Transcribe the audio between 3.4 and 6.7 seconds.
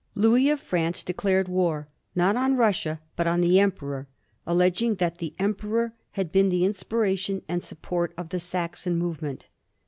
the Emperor, alleging that the Emperor had been the